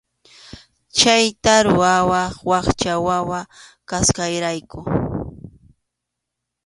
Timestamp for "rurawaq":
1.65-2.33